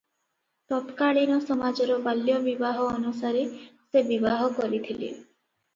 ତତ୍କାଳୀନ 0.71 1.37
ସମାଜର 1.49 1.99
ବାଲ୍ୟବିବାହ 2.07 2.81
ଅନୁସାରେ 2.87 3.45
ସେ 3.53 4.07
ବିବାହ 4.13 4.47
କରିଥିଲେ। 4.61 5.15